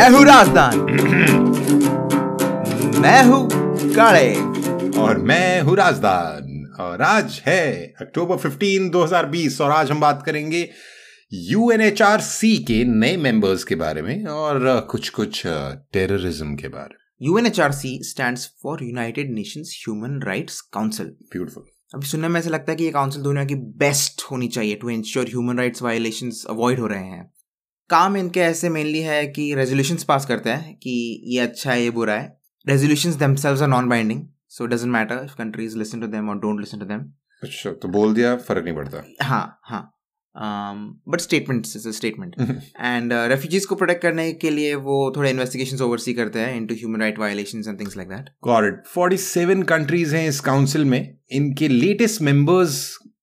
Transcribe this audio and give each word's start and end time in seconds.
मैं 0.00 0.10
हूँ 0.10 0.24
राजदान 0.24 0.80
मैं 3.00 3.24
हूँ 3.24 3.48
काले। 3.94 4.34
और 5.00 5.18
मैं 5.18 5.60
हूँ 5.60 5.76
राजदान 5.76 6.74
और 6.80 7.02
आज 7.02 7.42
है 7.46 7.94
अक्टूबर 8.00 8.36
15 8.36 8.92
2020 8.92 9.60
और 9.60 9.70
आज 9.70 9.90
हम 9.90 10.00
बात 10.00 10.22
करेंगे 10.26 10.70
यूएनएचआरसी 11.32 12.64
के 12.64 12.84
नए 12.84 13.16
मेंबर्स 13.16 13.64
के 13.64 13.74
बारे 13.74 14.02
में 14.02 14.26
और 14.26 14.86
कुछ 14.90 15.08
कुछ 15.08 15.42
टेररिज्म 15.46 16.54
के 16.54 16.68
बारे 16.68 16.94
में। 16.94 17.00
UNHRC 17.22 18.02
stands 18.02 18.50
for 18.62 18.84
United 18.84 19.34
Nations 19.34 19.76
human 19.80 20.22
rights 20.26 20.60
council 20.60 21.06
beautiful 21.06 21.64
अभी 21.94 22.06
सुनने 22.06 22.28
में 22.28 22.40
ऐसा 22.40 22.50
लगता 22.50 22.72
है 22.72 22.76
कि 22.76 22.84
ये 22.84 22.90
काउंसिल 22.90 23.22
दुनिया 23.22 23.44
की 23.44 23.54
बेस्ट 23.84 24.22
होनी 24.30 24.48
चाहिए 24.48 24.74
to 24.74 24.90
ensure 24.90 25.26
human 25.26 25.58
rights 25.58 25.82
violations 25.82 26.46
avoid 26.50 26.80
हो 26.80 26.86
रहे 26.86 27.04
हैं। 27.04 27.32
काम 27.90 28.16
इनके 28.16 28.40
ऐसे 28.40 28.68
मेनली 28.68 29.00
है 29.02 29.26
कि 29.28 29.52
रेजोल्यूशंस 29.54 30.04
पास 30.04 30.26
करते 30.26 30.50
हैं 30.50 30.74
कि 30.76 30.92
ये 31.26 31.40
अच्छा 31.40 31.72
है 31.72 31.82
ये 31.82 31.90
बुरा 31.90 32.14
है। 32.14 32.26
Resolutions 32.66 33.14
themselves 33.16 33.62
are 33.62 33.68
non 33.68 33.88
binding 33.88 34.26
so 34.48 34.64
it 34.64 34.70
doesn't 34.70 34.92
matter 34.92 35.24
if 35.24 35.34
countries 35.38 35.78
listen 35.78 36.00
to 36.00 36.06
them 36.08 36.28
और 36.30 36.38
डोंट 36.40 36.60
लिसन 36.60 36.78
टू 36.78 36.86
देम 36.86 37.00
अच्छा 37.42 37.70
तो 37.82 37.88
बोल 37.88 38.14
दिया 38.14 38.36
फ़र्क 38.38 38.64
नहीं 38.64 38.74
पड़ता। 38.74 39.02
हाँ 39.22 39.60
हाँ। 39.64 39.82
But 41.08 41.20
statement 41.20 41.66
statement 41.66 42.34
and 42.40 43.12
refugees 43.12 43.64
को 43.66 43.74
प्रोटेक्ट 43.74 44.02
करने 44.02 44.32
के 44.32 44.50
लिए 44.50 44.74
वो 44.84 44.98
थोड़े 45.16 45.30
इन्वेस्टिगेशन 45.30 45.82
ओवरसी 45.84 46.12
करते 46.14 46.40
हैं 46.40 46.56
into 46.56 46.74
human 46.74 47.00
right 47.00 47.18
violations 47.18 47.68
and 47.68 47.78
things 47.80 47.96
like 47.96 48.08
that 48.08 48.28
it 48.66 48.82
47 48.96 49.64
countries 49.68 50.14
हैं 50.16 50.26
इस 50.28 50.40
काउंसिल 50.40 50.84
में। 50.84 51.00
इनके 51.32 51.68
लेटेस्ट 51.68 52.22
मेंबर्स 52.22 52.76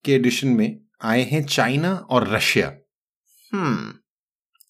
के 0.05 0.13
एडिशन 0.13 0.47
में 0.58 0.80
आए 1.03 1.22
हैं 1.31 1.44
चाइना 1.45 1.94
और 1.94 2.27
रशिया 2.34 2.73
हम्म 3.52 3.94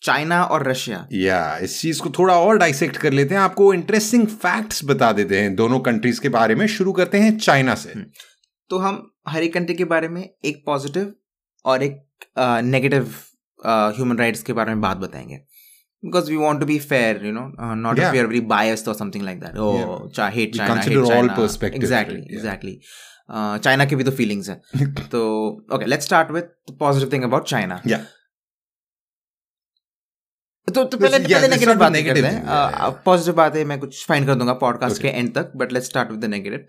चाइना 0.03 0.43
और 0.43 0.67
रशिया। 0.67 1.07
या 1.13 1.57
इस 1.57 1.79
चीज़ 1.81 2.01
को 2.01 2.09
थोड़ा 2.09 2.33
और 2.39 2.57
डाइसेक्ट 2.57 2.97
कर 2.97 3.13
लेते 3.13 3.35
हैं। 3.35 3.41
आपको 3.41 3.73
इंटरेस्टिंग 3.73 4.27
फैक्ट्स 4.27 4.83
बता 4.85 5.11
देते 5.11 5.39
हैं। 5.41 5.55
दोनों 5.55 5.79
कंट्रीज़ 5.79 6.21
के 6.21 6.29
बारे 6.29 6.55
में 6.55 6.65
शुरू 6.67 6.91
करते 6.91 7.17
हैं 7.17 7.37
चाइना 7.37 7.75
से। 7.75 7.93
तो 8.69 8.77
हम 8.77 9.11
हर 9.27 9.43
एक 9.43 9.53
कंट्री 9.53 9.75
के 9.75 9.85
बारे 9.85 10.07
में 10.07 10.21
एक 10.23 10.63
पॉजिटिव 10.65 11.13
और 11.65 11.83
एक 11.83 11.97
नेगेटिव 12.63 13.13
ह्यूमन 13.59 14.17
राइट्स 14.17 14.43
के 14.43 14.53
बारे 14.53 14.71
में 14.71 14.81
बात 14.81 14.97
बताएँगे। 14.97 15.35
Because 16.05 16.29
we 16.29 16.35
want 16.35 16.59
to 16.59 16.65
be 16.65 16.77
fair 16.79 17.25
you 17.25 17.31
know 17.31 17.75
not 17.75 17.97
Yeah. 17.97 18.11
Fair 18.11 18.25
very 18.25 18.41
biased 18.41 18.87
और 18.87 18.93
समथिंग 18.95 19.23
लाइक 19.23 19.39
दैट 19.39 19.57
ओ 19.57 19.71
Yeah. 20.09 20.29
हेट 20.33 20.51
We 20.51 20.57
China 20.57 20.75
consider 20.75 21.03
all 21.03 21.29
perspectives, 21.29 21.75
exactly 21.75 22.15
right? 22.15 22.27
Yeah. 22.27 22.37
Exactly 22.37 22.79
China 23.63 23.85
के 23.85 23.95
भी 23.95 24.03
तो 24.03 24.11
फीलिंग्स 24.11 24.49
है। 24.49 24.61
तो 25.11 25.21
okay 25.73 25.85
let's 25.85 26.05
start 26.05 26.31
with 26.31 26.49
positive 26.79 27.13
thing 27.13 27.23
about 27.23 27.47
China 27.47 27.81
Yeah. 27.83 27.99
तो 30.75 30.83
तो 30.83 30.97
पहले 30.97 31.19
पहले 31.19 31.47
नेगेटिव 31.47 31.75
बात 31.75 31.91
नेगेटिव 31.91 32.25
है। 32.25 32.43
पॉजिटिव 32.91 33.33
बात 33.33 33.55
है 33.55 33.65
मैं 33.65 33.79
कुछ 33.79 34.07
फाइंड 34.07 34.27
कर 34.27 34.35
दूँगा 34.35 34.53
पॉडकास्ट 34.53 35.01
के 35.01 35.07
एंड 35.07 35.35
तक 35.35 35.51
but 35.55 35.73
let's 35.73 35.87
start 35.87 36.11
with 36.11 36.19
the 36.19 36.25
negative 36.25 36.65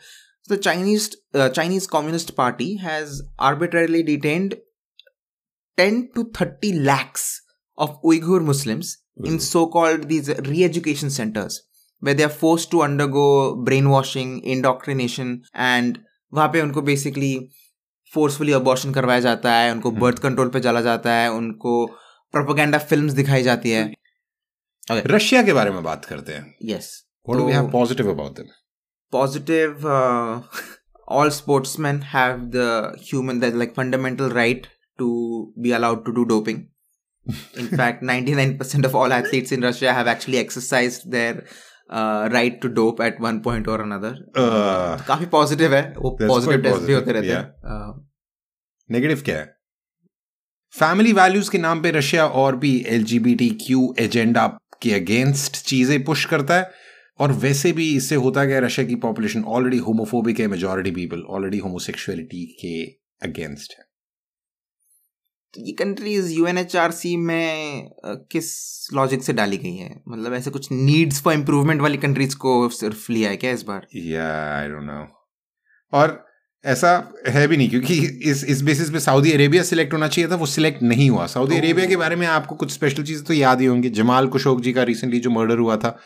the 0.53 0.57
Chinese 0.57 1.11
Chinese 1.37 1.89
communist 1.93 2.31
party 2.31 2.77
has 2.77 3.23
arbitrarily 3.41 4.03
detained 4.03 4.55
10 5.81 6.03
to 6.15 6.33
30 6.43 6.49
lakhs 6.65 7.41
of 7.79 7.91
Uyghur 8.05 8.41
Muslims 8.41 9.05
in 9.27 9.39
so 9.39 9.67
called 9.67 10.05
these 10.05 10.31
re 10.31 10.95
centers 10.95 11.61
where 12.05 12.15
they 12.15 12.23
are 12.23 12.29
force 12.29 12.69
to 12.71 12.79
under 12.79 13.07
brain 13.65 13.87
washing 13.87 14.45
indoctrination 14.45 15.43
and 15.57 15.99
वहाँ 16.35 16.49
पे 16.49 16.61
उनको 16.61 16.83
basically 16.83 17.49
forcefully 18.15 18.53
abortion 18.53 18.93
करवाया 18.93 19.21
जाता 19.21 19.53
है 19.53 19.73
उनको 19.73 19.91
birth 19.91 20.19
control 20.19 20.49
पे 20.49 20.61
चला 20.61 20.81
जाता 20.81 21.13
है 21.13 21.33
उनको 21.33 21.99
प्रोपोगेंडा 22.33 22.79
फिल्म्स 22.79 23.13
दिखाई 23.13 23.43
जाती 23.43 23.71
है 23.71 23.95
okay. 24.93 25.07
रशिया 25.07 25.43
के 25.43 25.53
बारे 25.53 25.71
में 25.71 25.83
बात 25.83 26.05
करते 26.05 26.33
हैं 26.33 26.55
यस 26.65 26.91
we 27.29 27.37
तो- 27.37 27.53
have 27.53 27.71
positive 27.73 28.11
about 28.11 28.37
them? 28.41 28.47
positive 29.13 29.85
uh, 29.85 30.41
all 31.09 31.31
sportsmen 31.31 32.01
have 32.15 32.41
the 32.55 32.69
human 33.11 33.39
that 33.45 33.55
like 33.55 33.75
fundamental 33.75 34.31
right 34.39 34.67
to 34.99 35.09
be 35.67 35.73
allowed 35.79 36.03
to 36.09 36.15
do 36.19 36.25
doping 36.33 36.59
in 37.63 37.69
fact 37.81 38.03
99% 38.03 38.85
of 38.85 38.95
all 38.95 39.13
athletes 39.13 39.53
in 39.53 39.67
russia 39.69 39.93
have 39.93 40.11
actually 40.15 40.39
exercised 40.39 41.11
their 41.11 41.45
uh, 41.91 42.29
right 42.33 42.61
to 42.65 42.69
dope 42.69 43.01
at 43.01 43.21
one 43.21 43.41
point 43.49 43.71
or 43.75 43.79
another 43.87 44.13
Uh, 44.43 45.07
काफ़ी 45.07 45.27
positive 45.27 45.75
है 45.75 45.83
वो 45.99 46.11
positive 46.23 46.63
test 46.63 46.83
भी 46.83 46.93
होते 46.93 47.13
रहते 47.13 47.33
हैं 47.33 47.47
Uh, 47.77 47.91
negative 48.91 49.23
क्या 49.25 49.39
है 49.39 49.58
family 50.75 51.13
values 51.13 51.51
के 51.51 51.59
नाम 51.59 51.83
पे 51.83 51.91
रशिया 51.91 52.27
और 52.27 52.57
भी 52.57 52.77
एल 52.89 53.05
क्यू 53.67 53.95
एजेंडा 53.99 54.47
के 54.83 54.93
अगेंस्ट 54.95 55.57
चीज़ें 55.67 56.03
पुश 56.05 56.25
करता 56.25 56.57
है। 56.57 56.71
और 57.21 57.33
वैसे 57.35 57.73
भी 57.73 57.87
इससे 57.97 58.15
होता 58.15 58.45
गया 58.45 58.59
रशिया 58.59 58.87
की 58.87 58.95
पॉपुलेशन 58.97 59.45
ऑलरेडी 59.45 59.79
होमोफोबिक 59.79 60.41
है 60.41 60.47
मेजोरिटी 60.47 60.91
पीपल 60.91 61.23
ऑलरेडी 61.31 61.59
होमोसेक्सुअलिटी 61.59 62.45
के 62.61 62.83
अगेंस्ट 63.23 63.75
है। 63.79 63.85
तो 65.55 65.65
ये 65.67 65.73
कंट्रीज़ 65.73 66.33
यूएनएचआरसी 66.33 67.17
में 67.17 67.91
किस 68.33 68.53
लॉजिक 68.95 69.23
से 69.23 69.33
डाली 69.33 69.57
गई 69.57 69.75
है? 69.77 69.91
मतलब 70.09 70.35
ऐसे 70.35 70.51
कुछ 70.51 70.71
नीड्स 70.73 71.23
फॉर 71.23 71.35
इम्प्रूवमेंट 71.35 71.81
वाली 71.83 71.99
कंट्रीज़ 71.99 72.37
को 72.37 72.69
सिर्फ़ 72.69 73.13
लिया 73.13 73.31
है 73.31 73.37
क्या 73.37 73.51
इस 73.51 73.63
बार? 73.63 73.87
या 73.95 74.31
आई 74.57 74.69
डोंट 74.69 74.85
नो 74.85 75.05
और 75.93 76.28
ऐसा 76.65 76.91
है 77.29 77.47
भी 77.49 77.57
नहीं 77.57 77.69
क्योंकि 77.71 77.95
इस 78.31 78.45
इस 78.47 78.63
बेसिस 78.63 78.91
पे 78.91 79.01
सऊदी 79.01 79.33
अरेबिया 79.33 79.63
सिलेक्ट 79.63 79.93
होना 79.93 80.09
चाहिए 80.09 80.31
था 80.31 80.37
वो 80.37 80.47
सिलेक्ट 80.49 80.83
नहीं 80.83 81.09
हुआ। 81.11 81.27
सऊदी. 81.29 81.57
अरेबिया 81.57 81.87
के 81.87 81.97
बारे 81.97 82.17
में 82.17 82.27
आपको 82.27 82.55
कुछ 82.55 82.73
स्पेशल 82.73 83.03
चीज़ें 83.03 83.25
तो 83.25 83.35
याद 83.35 83.61
ही 83.61 83.67
होंगी। 83.67 83.91
जमाल 83.93 84.27
कुशोक 84.29 84.61
जी 84.61 84.73
का 84.73 84.83
रिसेंटली 84.85 85.21
जो 85.21 85.31
मर्डर 85.31 85.59
हुआ 85.59 85.77
था 85.77 85.99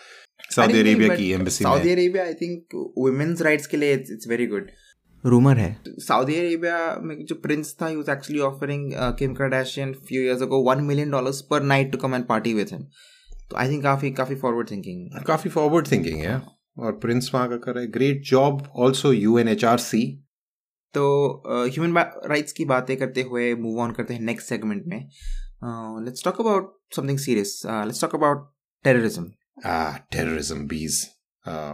सऊदी 0.51 0.79
अरेबिया 0.81 1.15
की 1.17 1.31
embassy 1.33 1.65
Saudi 1.65 1.93
Arabia 1.93 2.25
I 2.25 2.35
think 2.35 2.75
women's 2.99 3.43
rights 3.43 3.67
के 3.67 3.77
लिए 3.77 3.95
इट्स 3.95 4.29
वेरी 4.29 4.47
गुड 4.47 4.71
रूमर 5.25 5.57
है। 5.57 5.77
सऊदी 6.01 6.37
अरेबिया 6.37 6.97
में 7.03 7.17
जो 7.25 7.35
प्रिंस 7.35 7.75
था 7.83 7.87
ही 7.87 7.97
was 7.97 8.11
actually 8.11 8.41
offering 8.43 8.91
Kim 9.19 9.35
Kardashian 9.35 9.93
few 10.09 10.23
years 10.23 10.43
ago 10.43 10.63
1 10.73 10.81
million 10.85 11.11
dollars 11.11 11.41
पर 11.51 11.63
night 11.65 11.93
to 11.93 11.99
come 11.99 12.15
and 12.15 12.25
party 12.27 12.55
with 12.55 12.73
him 12.73 12.83
तो 13.51 13.57
I 13.57 13.71
think 13.71 13.83
काफ़ी 13.83 14.11
काफ़ी 14.13 14.37
फॉरवर्ड 14.37 14.71
थिंकिंग 14.71 15.25
काफ़ी 15.27 15.51
फॉरवर्ड 15.51 15.91
थिंकिंग 15.93 16.19
है 16.19 16.41
और 16.79 16.93
प्रिंस 16.99 17.31
वहाँ 17.35 17.49
का 17.49 17.57
कर 17.57 17.75
रहा 17.75 17.83
है। 17.83 17.91
ग्रेट 17.91 18.23
जॉब 18.27 18.63
ऑल्सो 18.77 19.13
यूएनएचआरसी 19.13 20.03
तो 20.95 21.43
ह्यूमन 21.49 21.99
राइट्स 22.27 22.53
की 22.53 22.65
बातें 22.65 22.97
करते 22.97 23.23
हुए 23.23 23.55
मूव 23.55 23.81
ऑन 23.81 23.93
करते 23.93 24.15
हैं 24.15 24.21
नेक्स्ट 24.21 24.49
सेगमेंट 24.49 24.83
में। 24.87 24.99
Let's 26.05 26.25
talk 26.25 26.41
about 26.41 26.79
something 26.97 27.19
serious 27.19 27.63
let's 27.67 28.01
talk 28.01 28.15
about 28.15 28.53
terrorism 28.85 29.27
terrorism. 30.15 30.61
bees 30.69 30.95
uh, 31.49 31.73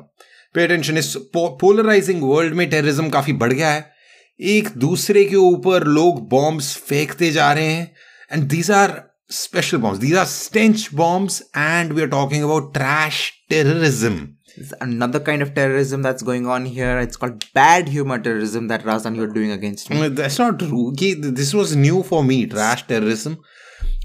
pay 0.57 0.97
इस 0.99 1.15
पोलराइजिंग 1.35 2.23
वर्ल्ड 2.23 2.55
में 2.55 2.69
टेररिज्म 2.71 3.09
काफ़ी 3.11 3.33
बढ़ 3.33 3.53
गया 3.53 3.71
है। 3.71 3.93
एक 4.41 4.69
दूसरे 4.77 5.25
के 5.25 5.37
ऊपर 5.37 5.85
लोग 5.85 6.29
बॉम्ब्स 6.29 6.77
फेंकते 6.77 7.31
जा 7.31 7.53
रहे 7.53 7.67
हैं। 7.67 7.95
And 8.33 8.45
these 8.45 8.71
are 8.71 9.03
special 9.31 9.77
bombs 9.77 10.01
these 10.01 10.17
are 10.17 10.25
stench 10.25 10.89
bombs 10.95 11.41
and 11.57 11.93
we 11.93 12.03
are 12.03 12.09
talking 12.09 12.45
about 12.45 12.73
trash 12.75 13.33
terrorism 13.51 14.29
There's 14.59 14.73
another 14.81 15.19
kind 15.21 15.43
of 15.43 15.51
terrorism 15.55 16.03
that's 16.03 16.23
going 16.23 16.47
on 16.49 16.65
here. 16.67 16.93
It's 17.01 17.17
called 17.17 17.45
bad 17.55 17.89
humor 17.89 18.19
terrorism 18.19 18.69
that 18.69 18.85
Razan 18.85 19.17
you're 19.17 19.33
doing 19.33 19.53
against 19.57 19.91
me. 19.91 20.01
That's 20.11 20.41
not 20.41 20.59
true 20.59 20.91
कि 20.99 21.15
this 21.41 21.55
was 21.55 21.77
new 21.77 22.03
for 22.09 22.23
me 22.25 22.45
trash 22.55 22.85
terrorism 22.89 23.37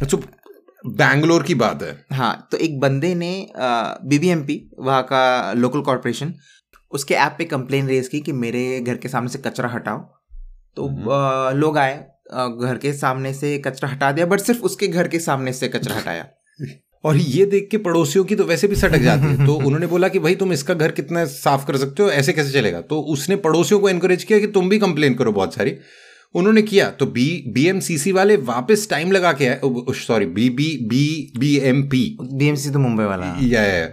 तो 0.10 0.18
बैंगलोर 0.98 1.44
की 1.44 1.56
बात 1.56 1.84
है 1.84 1.94
हाँ 2.14 2.32
तो 2.52 2.58
एक 2.68 2.80
बंदे 2.80 3.14
ने 3.16 3.32
बीबीएमपी 3.58 4.58
वहाँ 4.80 5.04
का 5.12 5.22
लोकल 5.58 5.82
कॉरपोरेशन 5.82 6.34
उसके 6.92 7.14
ऐप 7.16 7.36
पे 7.38 7.46
कंप्लेन 7.54 7.88
रेज 7.88 8.08
की 8.08 8.20
कि 8.22 8.32
मेरे 8.40 8.64
घर 8.82 8.98
के 8.98 9.10
सामने 9.10 9.30
से 9.30 9.40
कचरा 9.46 9.70
हटाओ 9.70 10.00
तो 10.78 10.88
हम्म। 10.88 11.10
अ, 11.12 11.52
लोग 11.56 11.78
आए 11.78 11.96
घर 12.34 12.78
के 12.82 12.94
सामने 12.94 13.34
से 13.34 13.58
कचरा 13.66 13.90
हटा 13.90 14.12
दिया 14.12 14.26
बट 14.26 14.40
सिर्फ़ 14.40 14.62
उसके 14.70 14.88
घर 14.88 15.08
के 15.08 15.20
सामने 15.20 15.54
से 15.54 15.68
कचरा 15.68 15.96
हटाया 15.96 16.28
और 17.04 17.18
ये 17.18 17.46
देख 17.46 17.68
के 17.72 17.78
पड़ोसियों 17.78 18.26
की 18.26 18.36
तो 18.36 18.44
वैसे 18.44 18.68
भी 18.68 18.76
सटक 18.76 18.98
जाती 18.98 19.24
है। 19.24 19.46
तो 19.46 19.54
उन्होंने 19.54 19.88
बोला 19.88 20.08
कि 20.08 20.20
भाई 20.20 20.36
तुम 20.36 20.54
इसका 20.54 20.74
घर 20.74 20.92
कितना 20.92 21.26
साफ़ 21.26 21.66
कर 21.68 21.78
सकते 21.78 22.04
हो 22.04 22.10
ऐसे 22.10 22.34
कैसे 22.34 22.52
चलेगा? 22.52 22.82
तो 22.82 23.00
उसने 23.02 23.36
पड़ोसियों 23.36 23.80
को 23.80 23.90
एनकरेज 23.90 24.24
किया 24.24 24.40
कि 24.40 24.48
तुम 24.48 24.70
भी 24.70 24.80
कंप्लेन 24.80 25.14
करो 25.14 25.32
बहुत 25.32 25.56
सारी। 25.56 25.76
उन्होंने 26.36 26.62
किया 26.62 26.90
तो 26.90 27.06
B 27.06 27.44
B 27.48 27.68
M 27.68 27.80
C 27.80 27.98
C 27.98 28.12
वाले 28.12 28.36
वापस 28.36 28.88
टाइम 28.90 29.12
लगा 29.12 29.34
के 29.34 29.48
आए 29.48 29.62
sorry 29.90 30.26
B 30.26 30.50
B 30.50 30.78
B 30.82 31.34
B 31.38 31.58
M 31.58 31.84
P 31.84 32.18
BMC 32.22 32.70
तो 32.70 32.80
मुंबई 32.80 33.04
वाला। 33.04 33.38
या 33.42 33.62
या। 33.62 33.86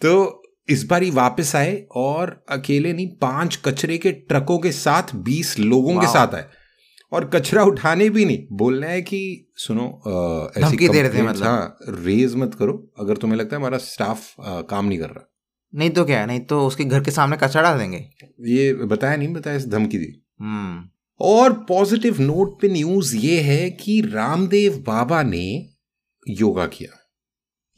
तो 0.00 0.42
इस 0.68 0.84
बार 0.84 1.02
ही 1.02 1.10
वापस 1.10 1.56
आए 1.56 1.86
और 1.96 2.44
अकेले 2.48 2.92
नहीं 2.92 3.08
पाँच 3.08 3.60
कचरे 3.64 3.98
के 3.98 4.10
ट्रकों 4.10 4.58
के 4.58 4.72
साथ 4.72 5.02
बीस 5.14 5.58
लोगों 5.58 6.00
के 6.00 6.06
साथ 6.06 6.34
आए। 6.34 6.44
और 7.12 7.24
कचरा 7.24 7.64
उठाने 7.64 8.10
भी 8.10 8.24
नहीं। 8.24 8.46
बोलना 8.52 8.86
है 8.86 9.02
कि 9.02 9.48
सुनो 9.56 9.84
अ, 9.84 10.60
ऐसी 10.60 10.88
दे 10.88 11.02
रहे 11.02 11.18
थे 11.18 11.22
मतलब। 11.22 11.46
हाँ 11.46 11.76
रेज 11.88 12.34
मत 12.34 12.54
करो। 12.54 12.92
अगर 12.98 13.16
तुम्हें 13.16 13.38
लगता 13.38 13.56
है 13.56 13.60
हमारा 13.60 13.78
स्टाफ 13.78 14.40
आ, 14.40 14.60
काम 14.60 14.86
नहीं 14.86 14.98
कर 14.98 15.08
रहा। 15.08 15.28
नहीं 15.74 15.90
तो 15.90 16.04
क्या 16.04 16.26
नहीं 16.26 16.40
तो 16.40 16.66
उसके 16.66 16.84
घर 16.84 17.00
के 17.00 17.10
सामने 17.10 17.36
कचरा 17.36 17.62
डाल 17.62 17.78
देंगे। 17.78 18.10
ये 18.40 18.74
बताया 18.74 19.16
नहीं 19.16 19.28
बताया 19.28 19.56
इस 19.56 19.68
धमकी 19.68 19.98
दी। 19.98 20.24
हम्म। 20.40 20.88
और 21.20 21.52
पॉजिटिव 21.52 22.20
नोट 22.20 22.60
पे 22.60 22.68
न्यूज़ 22.68 23.16
ये 23.16 23.40
है 23.40 23.70
कि 23.70 24.00
रामदेव 24.00 24.84
बाबा 24.86 25.22
ने 25.22 25.68
योगा 26.28 26.66
किया। 26.66 26.98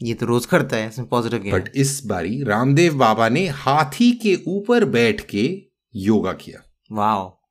ये 0.02 0.14
तो 0.14 0.26
रोज 0.26 0.46
करता 0.46 0.76
है 0.76 0.88
इसमें 0.88 1.08
पॉजिटिव 1.08 1.52
बट 1.52 1.72
इस 1.76 2.02
बारी 2.06 2.42
रामदेव 2.42 2.94
बाबा 2.94 3.28
ने 3.28 3.48
हाथी 3.48 4.12
के 4.12 4.38
ऊपर 4.46 4.84
बैठ 4.84 5.20
के 5.20 5.62
योगा 5.96 6.32
किया। 6.32 6.62
वाओ 6.92 7.43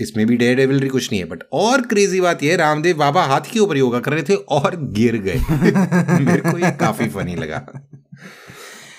इसमें 0.00 0.26
भी 0.26 0.36
डेयर 0.36 0.56
डेविलरी 0.56 0.88
कुछ 0.88 1.10
नहीं 1.12 1.20
है 1.22 1.28
बट 1.28 1.42
और 1.52 1.82
क्रेजी 1.86 2.20
बात 2.20 2.42
यह 2.42 2.56
रामदेव 2.56 2.96
बाबा 2.96 3.22
हाथ 3.24 3.52
के 3.52 3.60
ऊपर 3.60 3.76
योगा 3.76 4.00
कर 4.00 4.12
रहे 4.12 4.22
थे 4.22 4.34
और 4.34 4.76
गिर 4.92 5.16
गए। 5.16 5.34
मेरे 6.24 6.40
को 6.40 6.58
ये 6.58 6.70
काफ़ी 6.80 7.08
फनी 7.08 7.34
लगा। 7.36 7.58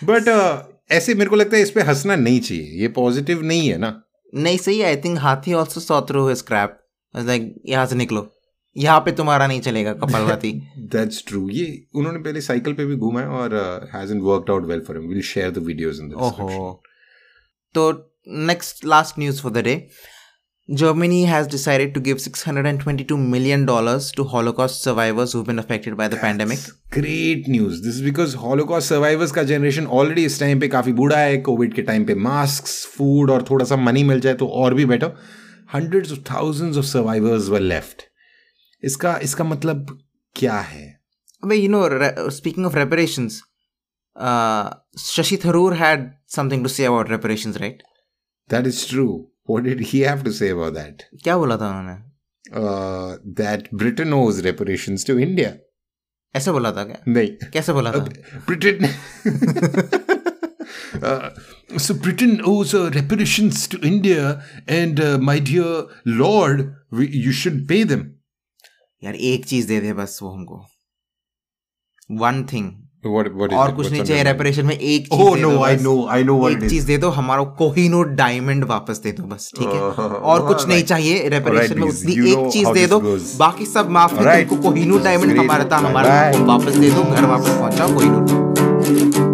बट 0.04 0.30
uh, 0.30 0.58
ऐसे 0.92 1.14
मेरे 1.14 1.30
को 1.30 1.36
लगता 1.36 1.58
है 1.58 1.64
इस 1.64 1.72
पे 1.72 1.82
हंसना 1.82 2.16
नहीं 2.16 2.40
चाहिए 2.40 2.82
ये 2.82 2.88
पॉजिटिव 2.88 3.42
नहीं 3.44 3.70
है 3.70 3.78
ना? 3.78 3.94
नहीं 4.34 4.58
सही 4.58 4.82
आई 4.82 4.96
थिंक 4.98 5.18
हाथी 5.20 5.54
also 5.54 5.80
saw 5.80 6.02
through 6.02 6.28
his 6.30 6.42
crap 6.42 6.78
like 7.14 7.54
यहाँ 7.66 7.86
से 7.86 7.96
निकलो। 7.96 8.28
यहाँ 8.76 9.00
पे 9.00 9.12
तुम्हारा 9.12 9.48
नहीं 9.48 9.62
चलेगा 9.62 9.94
कपालभाती। 9.94 10.52
दैट्स 10.94 11.24
ट्रू 11.28 11.48
ये 11.50 11.66
उन्होंने 11.96 12.20
पहले 12.20 12.42
साइकिल 12.42 12.74
पे 12.74 12.86
भी 12.86 12.96
घूमा 12.96 13.22
है 13.22 13.28
और 13.28 13.56
hasn't 13.96 14.22
worked 14.24 14.52
out 14.52 14.66
well 14.66 14.84
for 14.88 14.98
him 14.98 15.08
will 15.10 15.22
share 15.22 15.52
the 15.52 15.64
videos 15.66 16.00
in 16.00 16.10
the 16.10 16.14
ओहो। 16.14 16.72
तो 17.76 17.92
next 18.48 18.86
last 18.86 19.20
news 19.20 19.42
for 19.42 19.52
the 19.52 19.64
day 19.64 19.76
Germany 20.69 21.25
has 21.25 21.47
decided 21.47 21.93
to 21.95 22.01
give 22.01 22.19
$622 22.19 23.19
million 23.19 23.67
to 23.67 24.25
Holocaust 24.25 24.83
survivors 24.83 25.33
who've 25.33 25.45
been 25.45 25.59
affected 25.59 25.95
by 25.95 26.09
the 26.09 26.17
That's 26.17 26.25
pandemic. 26.25 26.59
Great 26.91 27.49
news. 27.49 27.83
This 27.83 27.97
is 27.97 28.01
because 28.01 28.35
Holocaust 28.35 28.89
survivors 28.89 29.33
का 29.33 29.45
generation 29.51 29.87
already 29.87 30.25
इस 30.25 30.39
time 30.41 30.61
पे 30.61 30.69
काफी 30.69 30.93
बूढ़ा 31.01 31.19
है 31.19 31.37
Covid 31.49 31.75
के 31.75 31.83
time 31.83 32.05
पे 32.05 32.15
mask 32.29 32.67
food 32.97 33.31
और 33.31 33.45
थोड़ा 33.51 33.65
सा 33.65 33.77
मनी 33.77 34.05
मिल 34.05 34.21
जाए 34.21 34.35
तो 34.35 34.47
और 34.63 34.75
भी 34.75 34.85
better 34.95 35.13
hundreds 35.75 36.13
of 36.13 36.25
thousands 36.31 36.79
of 36.79 36.85
survivors 36.85 37.49
were 37.49 37.61
left 37.61 38.03
इसका 38.85 39.19
इसका 39.23 39.45
मतलब 39.45 39.99
क्या 40.37 40.59
है 40.73 40.93
But 41.43 41.59
you 41.59 41.69
know, 41.69 41.87
re- 41.89 42.31
speaking 42.31 42.65
of 42.65 42.75
reparations, 42.75 43.43
uh, 44.17 44.71
Shashi 44.97 45.37
Tharoor 45.37 45.77
had 45.77 46.15
something 46.27 46.63
to 46.63 46.69
say 46.69 46.85
about 46.85 47.11
reparations, 47.11 47.59
right? 47.61 47.83
That 48.49 48.67
is 48.67 48.87
true. 48.87 49.27
What 49.50 49.64
did 49.70 49.80
he 49.92 50.00
have 50.10 50.24
to 50.26 50.34
say 50.40 50.50
about 50.56 50.74
that? 50.80 51.04
क्या 51.24 51.38
बोला 51.38 51.58
था 51.58 51.70
उन्होंने 51.70 51.98
Uh, 52.60 53.18
that 53.38 53.66
Britain 53.80 54.14
owes 54.18 54.38
reparations 54.46 55.04
to 55.10 55.16
India. 55.26 55.50
ऐसे 56.36 56.52
बोला 56.52 56.72
था 56.72 56.84
क्या 56.92 57.04
नहीं 57.08 57.52
कैसे 57.54 57.74
बोला 57.74 57.92
था 57.92 58.06
Britain. 58.48 58.86
uh, 61.04 61.30
so 61.78 61.94
Britain 61.94 62.42
owes 62.52 62.74
uh, 62.74 62.90
reparations 62.96 63.68
to 63.68 63.80
India, 63.92 64.44
and 64.68 65.00
uh, 65.00 65.18
my 65.18 65.38
dear 65.40 65.86
Lord, 66.06 66.76
we, 66.92 67.08
you 67.08 67.32
should 67.32 67.68
pay 67.68 67.84
them. 67.94 68.04
यार 69.04 69.16
एक 69.16 69.46
चीज़ 69.46 69.68
दे 69.68 69.80
दे 69.82 69.94
बस 69.94 70.20
वो 70.22 70.30
हमको 70.30 70.62
वन 72.22 72.44
थिंग 72.54 72.72
What? 73.04 73.28
What 73.34 73.54
और 73.54 73.72
कुछ 73.76 73.92
नहीं 73.92 74.04
चाहिए 74.04 74.24
रेपरेशन 74.24 74.66
में 74.66 74.74
एक 74.78 75.08
चीज़ 75.08 75.22
Oh 75.22 75.36
दे 75.36 75.42
no, 75.42 75.50
दो 75.52 75.58
I 75.58 75.76
know, 75.76 75.94
I 76.12 76.24
know 76.24 76.36
what 76.42 76.64
एक 76.64 76.70
चीज़ 76.70 76.88
दे 76.88 76.98
दो 76.98 77.10
हमारा 77.10 77.44
कोहिनूर 77.44 78.08
डायमंड 78.08 78.64
वापस 78.64 78.98
दे 78.98 79.12
दो 79.12 79.24
बस 79.24 79.52
ठीक 79.60 79.68
है? 79.68 79.80
और 80.32 80.48
कुछ 80.48 80.68
नहीं 80.68 80.84
चाहिए 80.84 81.30
रेपरेशन 81.30 81.80
में. 81.80 81.88
उतनी 81.88 82.32
एक 82.32 82.52
चीज़ 82.52 82.70
दे 82.70 82.86
दो। 82.88 83.00
बाकी 83.40 83.66
सब 83.66 83.90
माफ़ 83.90 84.20
है. 84.20 84.46
तुमको 84.46 84.70
कोहिनूर 84.70 85.02
डायमंड 85.02 85.40
हमारा 85.40 85.70
था 85.72 85.78
हमारा 85.88 86.32
वापस 86.46 86.76
दे 86.76 86.92
दो 86.92 87.04
घर 87.04 87.26
वापस 87.26 87.58
पहुंचाओ 87.60 87.94
कोहिनूर। 87.94 89.29